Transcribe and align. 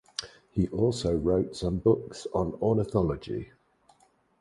He 0.49 0.67
also 0.69 1.15
wrote 1.15 1.55
some 1.55 1.77
books 1.77 2.25
on 2.33 2.53
ornithology. 2.59 3.51